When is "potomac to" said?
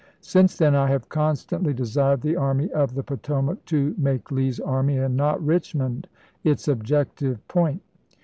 3.03-3.93